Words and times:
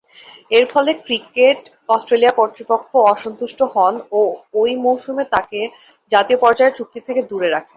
এরফলে, 0.51 0.91
cricket 1.05 1.59
Australia 1.89 2.33
কর্তৃপক্ষ 2.39 2.89
অসন্তুষ্ট 3.13 3.59
হন 3.73 3.93
ও 4.11 4.21
ঐ 4.55 4.63
মৌসুম 4.85 5.15
শেষে 5.17 5.31
তাকে 5.35 5.59
জাতীয় 6.09 6.37
পর্যায়ের 6.43 6.77
চুক্তি 6.79 6.99
থেকে 7.07 7.21
দূরে 7.29 7.49
রাখে। 7.49 7.69